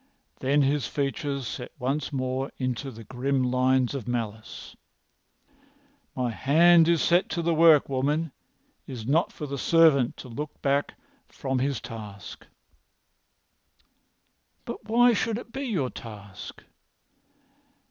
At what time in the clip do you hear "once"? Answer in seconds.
1.77-2.11